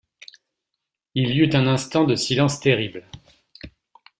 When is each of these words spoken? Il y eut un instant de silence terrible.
Il 1.13 1.29
y 1.29 1.37
eut 1.41 1.55
un 1.55 1.67
instant 1.67 2.05
de 2.05 2.15
silence 2.15 2.59
terrible. 2.59 3.03